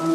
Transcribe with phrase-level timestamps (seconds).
[0.00, 0.08] Hej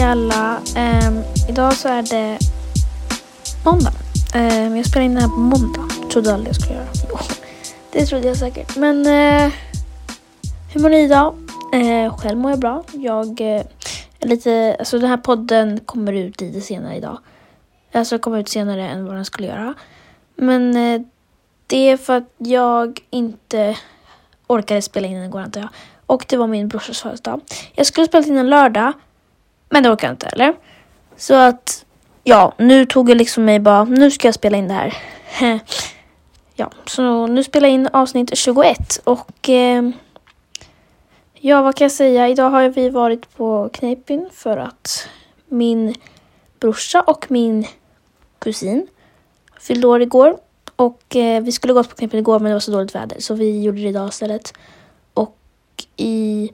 [0.00, 0.58] alla.
[0.76, 2.38] Um, idag så är det
[3.64, 3.92] måndag.
[4.34, 5.88] Um, jag spelar in det här på måndag.
[6.12, 6.86] Trodde aldrig jag skulle göra.
[7.08, 7.18] Jo,
[7.92, 8.76] det trodde jag säkert.
[8.76, 9.52] Men uh,
[10.72, 11.34] hur mår ni idag?
[11.74, 12.84] Uh, själv mår jag bra.
[12.92, 13.46] Jag uh,
[14.20, 17.18] är lite, alltså den här podden kommer ut lite senare idag.
[17.92, 19.74] Alltså komma ut senare än vad den skulle göra.
[20.34, 21.00] Men eh,
[21.66, 23.76] det är för att jag inte
[24.46, 25.70] orkade spela in den igår antar jag.
[26.06, 27.40] Och det var min brorsas födelsedag.
[27.72, 28.92] Jag skulle spela in en lördag.
[29.68, 30.54] Men det orkade jag inte eller?
[31.16, 31.84] Så att,
[32.24, 34.94] ja, nu tog jag liksom mig bara, nu ska jag spela in det här.
[36.54, 39.90] ja, så nu spelar jag in avsnitt 21 och eh,
[41.34, 42.28] ja, vad kan jag säga?
[42.28, 45.08] Idag har vi varit på Kneippin för att
[45.48, 45.94] min
[46.60, 47.66] brorsa och min
[48.42, 48.86] kusin
[49.60, 50.38] fyllde år igår.
[50.76, 53.34] Och eh, vi skulle gått på knippen igår men det var så dåligt väder så
[53.34, 54.52] vi gjorde det idag istället.
[55.14, 55.36] Och
[55.96, 56.50] i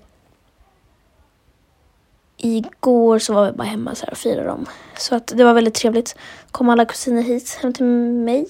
[2.37, 4.67] igår så var vi bara hemma så här och firade dem.
[4.99, 6.17] Så att det var väldigt trevligt.
[6.51, 8.47] Kom alla kusiner hit hem till mig.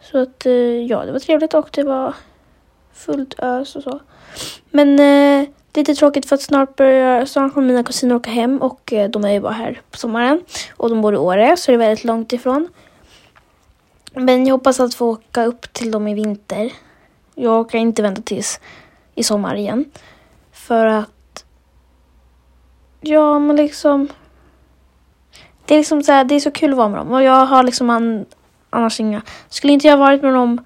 [0.00, 2.14] Så att eh, ja, det var trevligt och det var
[2.92, 4.00] fullt ös och så.
[4.70, 8.92] Men eh, lite tråkigt för att snart börjar, snart kommer mina kusiner åka hem och
[8.92, 10.40] eh, de är ju bara här på sommaren.
[10.76, 12.68] Och de bor i Åre så det är väldigt långt ifrån.
[14.12, 16.72] Men jag hoppas att få åka upp till dem i vinter.
[17.34, 18.60] Jag orkar inte vänta tills
[19.14, 19.84] i sommar igen.
[20.52, 21.10] För att
[23.06, 24.08] Ja, men liksom.
[25.66, 27.46] Det är liksom så här, det är så kul att vara med dem och jag
[27.46, 28.24] har liksom an,
[28.70, 29.22] annars inga.
[29.48, 30.64] Skulle inte jag varit med dem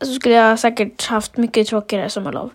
[0.00, 2.50] så skulle jag säkert haft mycket tråkigare sommarlov.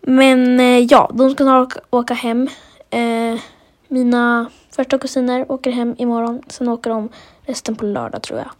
[0.00, 2.48] Men eh, ja, de ska snart åka, hem.
[2.90, 3.40] Eh,
[3.88, 6.42] mina första kusiner åker hem imorgon.
[6.48, 7.08] Sen åker de
[7.42, 8.50] resten på lördag tror jag.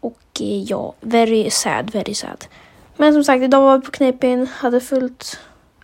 [0.00, 2.44] Och eh, ja, very sad, very sad.
[2.96, 5.40] Men som sagt, idag var vi på Knepin, hade fullt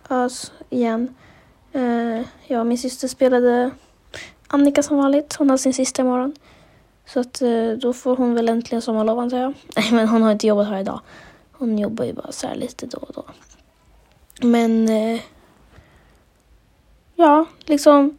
[0.09, 1.15] ös igen.
[1.75, 3.71] Uh, ja, min syster spelade
[4.47, 5.35] Annika som vanligt.
[5.35, 6.33] Hon har sin sista imorgon.
[7.05, 9.53] Så att eh, då får hon väl äntligen sommarlov antar jag.
[9.75, 11.01] Nej, men hon har inte jobbat här idag.
[11.51, 13.23] Hon jobbar ju bara så här lite då och då.
[14.41, 15.21] Men eh,
[17.15, 18.17] ja, liksom.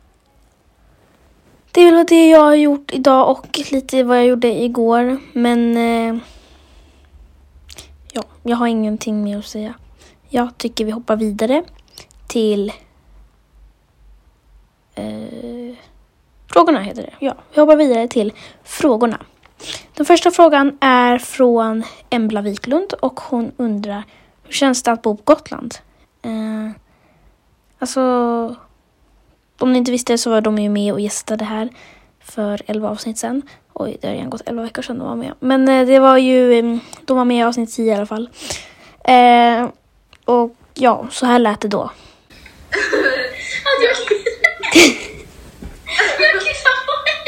[1.72, 5.20] Det är väl det jag har gjort idag och lite vad jag gjorde igår.
[5.32, 6.22] Men eh,
[8.12, 9.74] ja, jag har ingenting mer att säga.
[10.28, 11.62] Jag tycker vi hoppar vidare
[12.26, 12.72] till
[14.94, 15.74] Eh,
[16.52, 17.12] frågorna heter det.
[17.18, 19.20] Ja, vi hoppar vidare till frågorna.
[19.94, 24.04] Den första frågan är från Embla Wiklund och hon undrar
[24.42, 25.74] hur känns det att bo på Gotland?
[26.22, 26.70] Eh,
[27.78, 28.00] alltså,
[29.58, 31.68] om ni inte visste så var de ju med och gästade här
[32.24, 33.42] för 11 avsnitt sen.
[33.72, 35.34] Oj, det har redan gått 11 veckor sedan de var med.
[35.40, 38.30] Men eh, det var ju, mm, de var med i avsnitt 10 i alla fall.
[39.04, 39.68] Eh,
[40.24, 41.90] och ja, så här lät det då.
[46.18, 47.18] jag kissar på mig!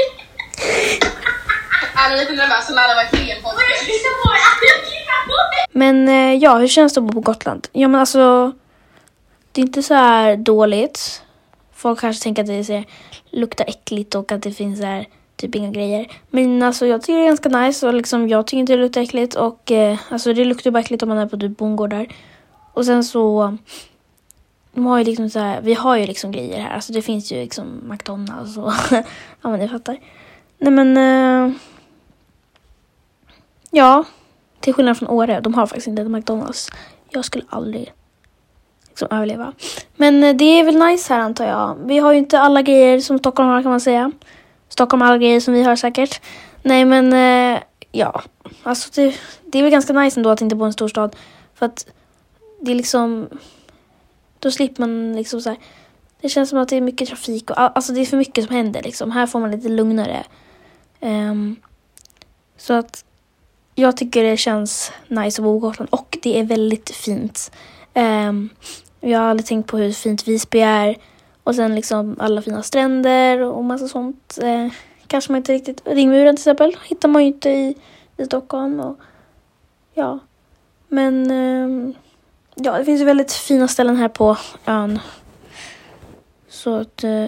[1.95, 4.41] Han är lite nervös så när det var fel på Jag kissar på mig!
[4.61, 5.67] Jag kissar på mig!
[5.73, 7.69] Men eh, ja, hur känns det att bo på Gotland?
[7.73, 8.53] Ja men alltså,
[9.55, 11.23] det är inte så här dåligt.
[11.73, 12.85] Folk kanske tänker att det
[13.31, 15.07] luktar äckligt och att det finns så här,
[15.37, 16.07] typ inga grejer.
[16.31, 19.01] Men alltså jag tycker det är ganska nice och liksom jag tycker inte det luktar
[19.01, 22.07] äckligt och eh, alltså det luktar bara äckligt om man är på typ bondgårdar.
[22.73, 23.57] Och sen så
[24.73, 26.75] de har ju liksom så här, vi har ju liksom grejer här.
[26.75, 28.73] Alltså det finns ju liksom McDonalds och
[29.43, 29.99] ja men ni fattar.
[30.59, 31.57] Nej men eh,
[33.71, 34.05] ja,
[34.61, 36.71] till skillnad från Åre, de har faktiskt inte McDonalds.
[37.11, 37.93] Jag skulle aldrig
[38.95, 39.53] liksom överleva.
[39.97, 41.79] Men eh, det är väl nice här antar jag.
[41.85, 44.13] Vi har ju inte alla grejer som Stockholm har kan man säga.
[44.69, 46.21] Stockholm har alla grejer som vi har säkert.
[46.63, 47.63] Nej men eh,
[47.93, 48.23] ja,
[48.63, 51.17] alltså det, det är väl ganska nice ändå att inte bo i en storstad.
[51.55, 51.87] För att
[52.61, 53.29] det är liksom
[54.39, 55.59] då slipper man liksom så här,
[56.21, 58.55] Det känns som att det är mycket trafik och alltså det är för mycket som
[58.55, 59.11] händer liksom.
[59.11, 60.25] Här får man lite lugnare.
[61.01, 61.57] Um,
[62.57, 63.05] så att
[63.75, 67.51] jag tycker det känns nice att bo på Gotland och det är väldigt fint.
[67.95, 68.51] Um,
[69.01, 70.97] jag har aldrig tänkt på hur fint Visby är.
[71.45, 74.39] Och sen liksom alla fina stränder och massa sånt.
[74.43, 74.73] Eh,
[75.07, 75.83] kanske man inte riktigt...
[75.85, 77.77] Ringmuren till exempel hittar man ju inte i,
[78.17, 78.81] i Stockholm.
[78.81, 78.99] Och,
[79.95, 80.19] ja.
[80.89, 81.95] Men eh,
[82.55, 84.37] ja, det finns ju väldigt fina ställen här på
[84.67, 84.99] ön.
[86.49, 87.27] Så att eh,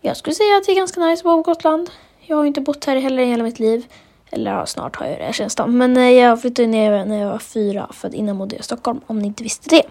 [0.00, 1.90] jag skulle säga att det är ganska nice att bo på Gotland.
[2.20, 3.86] Jag har ju inte bott här heller i hela mitt liv.
[4.30, 7.30] Eller ja, snart har jag det känns det Men eh, jag flyttade ner när jag
[7.30, 9.82] var fyra för att innan bodde jag i Stockholm om ni inte visste det.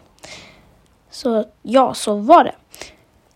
[1.12, 2.56] Så ja, så var det.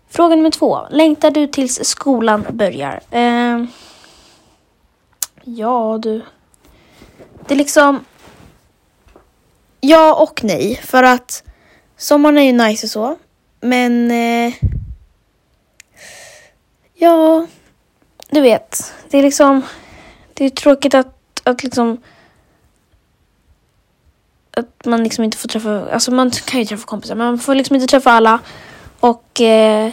[0.08, 0.78] Fråga nummer två.
[0.90, 3.00] Längtar du tills skolan börjar?
[3.10, 3.64] Eh,
[5.46, 6.22] Ja, du.
[7.46, 8.04] Det är liksom...
[9.80, 10.80] Ja och nej.
[10.84, 11.42] För att
[11.96, 13.16] sommaren är ju nice och så.
[13.60, 14.10] Men...
[14.10, 14.54] Eh,
[16.94, 17.46] ja,
[18.30, 18.94] du vet.
[19.10, 19.62] Det är liksom...
[20.34, 21.98] Det är tråkigt att, att liksom...
[24.56, 25.90] Att man liksom inte får träffa...
[25.90, 28.38] Alltså man kan ju träffa kompisar, men man får liksom inte träffa alla.
[29.00, 29.40] Och...
[29.40, 29.92] Eh,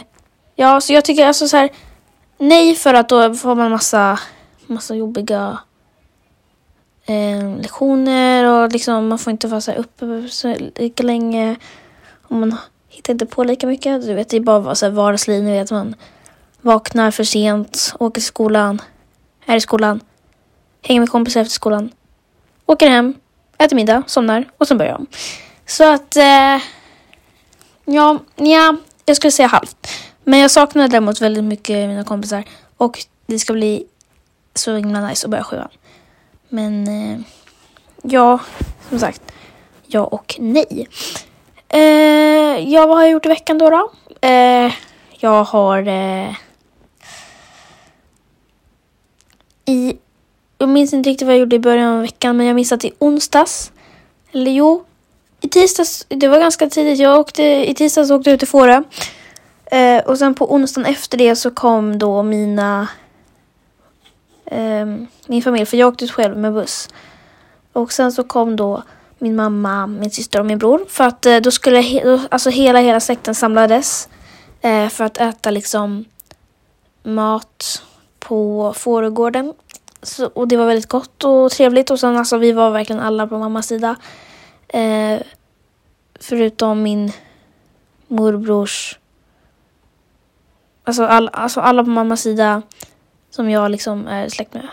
[0.54, 1.70] ja, så jag tycker alltså så här...
[2.38, 4.18] Nej, för att då får man massa,
[4.66, 5.58] massa jobbiga
[7.04, 11.56] eh, lektioner och liksom man får inte vara så här uppe så lika länge.
[12.22, 12.56] Och man
[12.88, 14.06] hittar inte på lika mycket.
[14.06, 15.42] Du vet, det är bara så här vardagsliv.
[15.42, 15.94] Ni vet, man
[16.60, 18.82] vaknar för sent, åker till skolan,
[19.46, 20.00] är i skolan,
[20.82, 21.90] hänger med kompisar efter skolan,
[22.66, 23.14] åker hem,
[23.58, 25.06] äter middag, somnar och sen börjar om.
[25.66, 26.58] Så att, eh,
[27.84, 29.88] ja, ja, jag skulle säga halvt.
[30.24, 32.44] Men jag saknar däremot väldigt mycket mina kompisar
[32.76, 33.86] och det ska bli
[34.54, 35.68] så himla nice att börja sjuan.
[36.48, 37.20] Men eh,
[38.02, 38.38] ja,
[38.88, 39.22] som sagt,
[39.86, 40.88] ja och nej.
[41.68, 43.70] Eh, ja, vad har jag gjort i veckan då?
[43.70, 43.92] då?
[44.20, 44.72] Eh,
[45.18, 46.34] jag har eh,
[49.64, 49.96] i,
[50.62, 52.84] jag minns inte riktigt vad jag gjorde i början av veckan, men jag minns att
[52.84, 53.72] i onsdags,
[54.32, 54.84] eller jo,
[55.40, 58.82] i tisdags, det var ganska tidigt, jag åkte, i tisdags åkte jag ut till Fårö.
[59.64, 62.88] Eh, och sen på onsdagen efter det så kom då mina
[64.44, 64.86] eh,
[65.26, 66.88] min familj, för jag åkte ut själv med buss.
[67.72, 68.82] Och sen så kom då
[69.18, 70.84] min mamma, min syster och min bror.
[70.88, 74.08] För att eh, då skulle he alltså hela, hela släkten samlades.
[74.60, 76.04] Eh, för att äta liksom
[77.02, 77.82] mat
[78.18, 79.54] på Fårögården.
[80.02, 81.90] Så, och det var väldigt gott och trevligt.
[81.90, 83.96] Och sen alltså vi var verkligen alla på mammas sida.
[84.68, 85.20] Eh,
[86.20, 87.12] förutom min
[88.08, 88.98] morbrors
[90.84, 92.62] Alltså, all, alltså alla på mammas sida
[93.30, 94.68] som jag liksom är släkt med.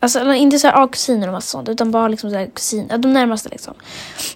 [0.00, 3.12] Alltså inte så här kusiner och massa sånt utan bara liksom så här kusin, de
[3.12, 3.74] närmaste liksom.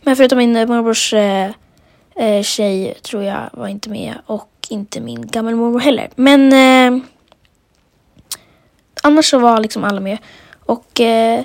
[0.02, 1.50] Men förutom min eh, morbrors eh,
[2.16, 6.10] eh, tjej tror jag var inte med och inte min gammelmormor heller.
[6.16, 7.02] Men eh,
[9.08, 10.18] annars så var liksom alla med.
[10.66, 11.44] Och eh,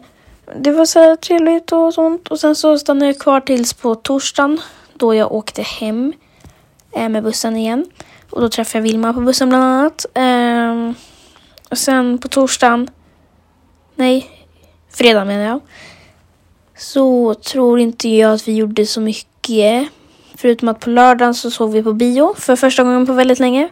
[0.56, 2.28] det var så här trevligt och sånt.
[2.28, 4.62] Och sen så stannade jag kvar tills på torsdagen
[4.94, 6.14] då jag åkte hem
[6.92, 7.86] eh, med bussen igen.
[8.30, 10.06] Och då träffade jag Vilma på bussen bland annat.
[10.14, 10.92] Eh,
[11.70, 12.90] och sen på torsdagen,
[13.96, 14.30] nej,
[14.92, 15.60] fredag menar jag,
[16.78, 19.88] så tror inte jag att vi gjorde så mycket.
[20.36, 23.70] Förutom att på lördagen så såg vi på bio för första gången på väldigt länge.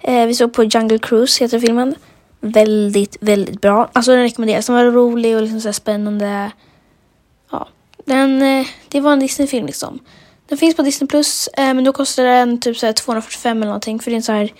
[0.00, 1.94] Eh, vi såg på Jungle Cruise, heter filmen.
[2.40, 3.90] Väldigt, väldigt bra.
[3.92, 4.66] Alltså den rekommenderas.
[4.66, 6.50] Den var rolig och liksom så spännande.
[7.50, 7.68] Ja,
[8.04, 9.98] den, eh, det var en Disney-film liksom.
[10.48, 13.98] Den finns på Disney Plus, eh, men då kostar den typ så 245 eller någonting.
[13.98, 14.52] För det är en så här,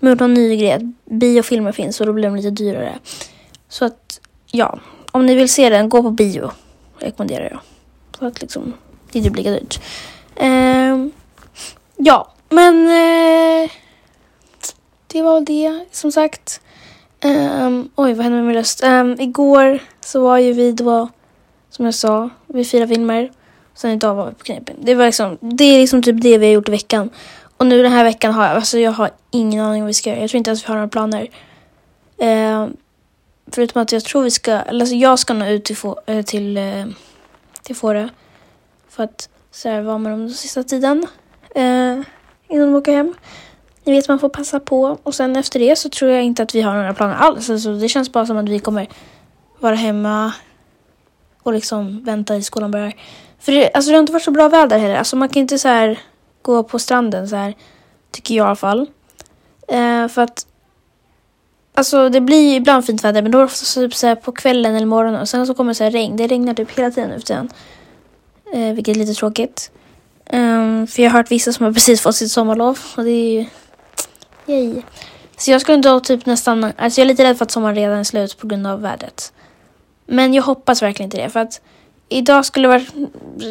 [0.00, 2.98] med någon ny grej att biofilmer finns och då blir de lite dyrare.
[3.68, 4.78] Så att, ja.
[5.12, 6.50] Om ni vill se den, gå på bio.
[6.98, 7.60] Rekommenderar jag.
[8.18, 8.74] Så att liksom,
[9.12, 9.80] det inte blir typ lika dyrt.
[10.36, 11.12] Ehm,
[11.96, 13.70] ja, men eh,
[15.06, 16.60] det var det som sagt.
[17.24, 18.84] Um, oj, vad hände med min röst?
[18.84, 21.08] Um, igår så var ju vi då,
[21.70, 23.30] som jag sa, vi firade filmer.
[23.74, 24.76] Sen idag var vi på knepen.
[24.80, 27.10] Det, var liksom, det är liksom typ det vi har gjort i veckan.
[27.56, 29.94] Och nu den här veckan har jag, alltså jag har ingen aning om vad vi
[29.94, 30.20] ska göra.
[30.20, 31.28] Jag tror inte ens vi har några planer.
[32.16, 32.76] Um,
[33.52, 36.24] förutom att jag tror vi ska, eller alltså jag ska nå ut till, få, eh,
[36.24, 36.86] till, eh,
[37.62, 38.08] till Fårö.
[38.88, 41.06] För att så här, vara med dem den sista tiden.
[41.54, 42.00] Eh,
[42.48, 43.14] innan de åker hem.
[43.88, 44.98] Ni vet man får passa på.
[45.02, 47.50] Och sen efter det så tror jag inte att vi har några planer alls.
[47.50, 48.88] Alltså, det känns bara som att vi kommer
[49.58, 50.32] vara hemma
[51.42, 52.92] och liksom vänta i skolan börjar.
[53.38, 54.96] För det, alltså det har inte varit så bra väder heller.
[54.96, 55.98] Alltså man kan inte så här
[56.42, 57.54] gå på stranden så här.
[58.10, 58.86] Tycker jag i alla fall.
[59.68, 60.46] Eh, för att
[61.74, 64.14] Alltså det blir ju ibland fint väder men då är det oftast typ så här
[64.14, 66.16] på kvällen eller morgonen och sen så kommer det så här regn.
[66.16, 67.48] Det regnar typ hela tiden nu för tiden.
[68.52, 69.70] Eh, vilket är lite tråkigt.
[70.32, 73.32] Um, för jag har hört vissa som har precis fått sitt sommarlov och det är
[73.32, 73.46] ju...
[74.48, 74.82] Yay.
[75.36, 76.64] Så jag skulle då typ nästan...
[76.64, 79.32] Alltså jag är lite rädd för att sommaren redan är slut på grund av vädret.
[80.06, 81.60] Men jag hoppas verkligen inte det för att
[82.08, 82.94] Idag skulle det varit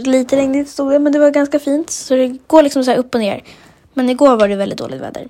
[0.07, 1.89] lite regnigt stod det, men det var ganska fint.
[1.89, 3.43] Så det går liksom så upp och ner.
[3.93, 5.27] Men igår var det väldigt dåligt väder.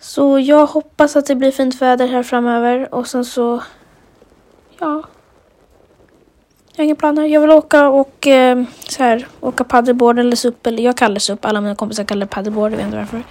[0.00, 3.62] Så jag hoppas att det blir fint väder här framöver och sen så,
[4.78, 5.02] ja.
[6.72, 7.24] Jag har inga planer.
[7.24, 10.66] Jag vill åka och eh, så här, åka paddleboard eller SUP.
[10.66, 11.44] Eller jag kallar SUP.
[11.44, 12.72] Alla mina kompisar kallar det paddleboard.
[12.72, 13.22] Jag vet inte varför.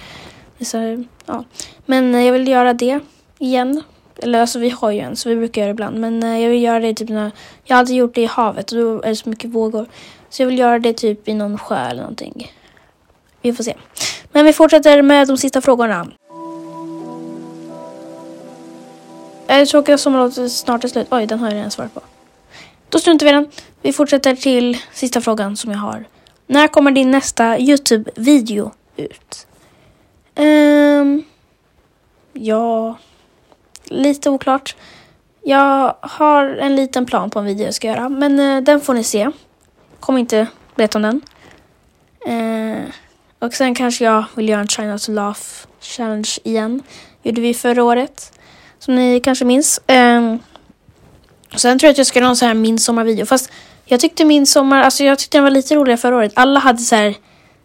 [0.62, 1.44] Så, ja.
[1.86, 3.00] Men eh, jag vill göra det
[3.40, 3.84] igen.
[4.18, 6.00] Eller alltså vi har ju en så vi brukar göra det ibland.
[6.00, 7.32] Men eh, jag vill göra det typ när,
[7.64, 9.86] jag har alltid gjort det i havet och då är det så mycket vågor.
[10.30, 12.52] Så jag vill göra det typ i någon sjö eller någonting.
[13.42, 13.76] Vi får se.
[14.32, 16.08] Men vi fortsätter med de sista frågorna.
[19.50, 21.08] är det tråkiga sommarlovet snart är slut?
[21.12, 22.02] Oj, den har jag redan svarat på.
[22.90, 23.48] Då struntar vi i den.
[23.82, 26.06] Vi fortsätter till sista frågan som jag har.
[26.48, 29.48] När kommer din nästa Youtube-video ut?
[30.36, 31.24] Um,
[32.34, 32.98] ja,
[33.86, 34.76] lite oklart.
[35.44, 38.94] Jag har en liten plan på en video jag ska göra, men uh, den får
[38.94, 39.32] ni se.
[40.00, 41.22] Kommer inte berätta om den.
[42.28, 42.86] Uh,
[43.40, 45.42] och sen kanske jag vill göra en China to Laugh
[45.82, 46.84] challenge igen.
[47.24, 48.40] Gjorde vi förra året.
[48.80, 49.82] Som ni kanske minns.
[49.88, 50.40] Um,
[51.56, 53.26] sen tror jag att jag ska göra en sån här midsommarvideo.
[53.26, 53.52] Fast
[53.86, 56.32] jag tyckte midsommar, alltså jag tyckte den var lite roligare förra året.
[56.36, 57.16] Alla hade så här,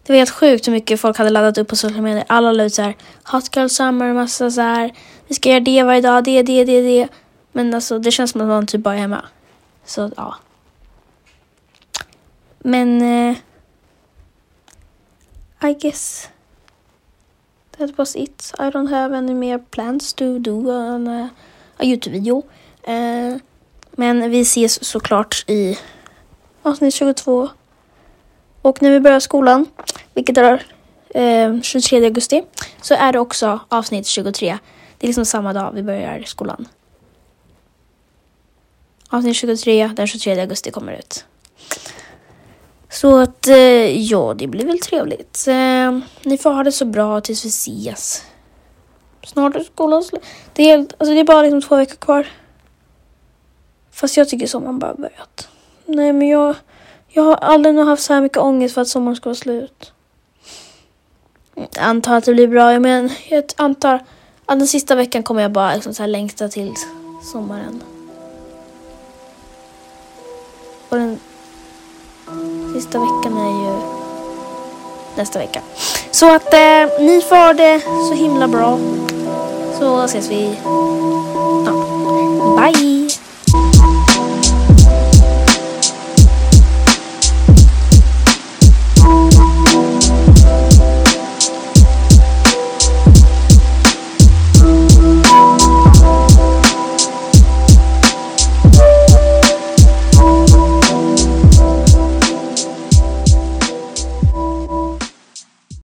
[0.06, 2.24] det var helt sjukt hur mycket folk hade laddat upp på sociala medier.
[2.28, 4.92] Alla la ut så här, hot girl summer, massa så här,
[5.28, 7.08] vi ska göra det varje dag, det, det, det, det.
[7.52, 9.24] Men alltså det känns som att man typ bara är hemma.
[9.84, 10.34] Så ja.
[12.58, 13.36] Men uh,
[15.70, 16.28] I guess
[17.78, 18.52] that was it.
[18.58, 21.28] I don't have any more plans to do an, uh,
[21.76, 22.42] a Youtube-video.
[22.88, 23.36] Uh, eh,
[23.92, 25.78] men vi ses såklart i
[26.62, 27.48] avsnitt 22.
[28.64, 29.66] Och när vi börjar skolan,
[30.14, 30.62] vilket är
[31.14, 32.42] eh, 23 augusti,
[32.82, 34.58] så är det också avsnitt 23.
[34.98, 36.68] Det är liksom samma dag vi börjar skolan.
[39.08, 41.24] Avsnitt 23, den 23 augusti kommer ut.
[42.88, 45.48] Så att, eh, ja, det blir väl trevligt.
[45.48, 48.22] Eh, ni får ha det så bra tills vi ses.
[49.26, 50.22] Snart är skolan slut.
[50.52, 52.26] Det är, alltså det är bara liksom två veckor kvar.
[53.90, 55.48] Fast jag tycker sommaren bara börjat.
[55.86, 56.56] Nej, men jag,
[57.16, 59.92] jag har aldrig nog haft så här mycket ångest för att sommaren ska vara slut.
[61.54, 62.78] Jag antar att det blir bra.
[62.78, 63.94] Men jag antar
[64.46, 66.72] att den sista veckan kommer jag bara liksom så här längta till
[67.32, 67.82] sommaren.
[70.88, 71.20] Och den
[72.74, 73.78] sista veckan är ju
[75.16, 75.60] nästa vecka.
[76.10, 78.78] Så att eh, ni får det så himla bra.
[79.78, 80.56] Så ses vi.
[81.66, 81.72] Ja.
[82.56, 82.83] Bye!